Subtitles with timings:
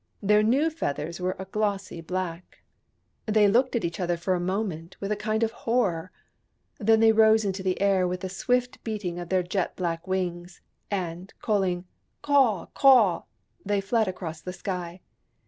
[0.23, 2.63] Their new feathers were a glossy black!
[3.27, 6.11] They looked at each other for a moment with a kind of horror.
[6.79, 10.59] Then they rose into the air with a swift beating of their jet black wings,
[10.89, 11.85] and, calling"
[12.23, 12.73] Kwah!
[12.73, 13.25] Kwah!"
[13.63, 15.01] they fled across the sky.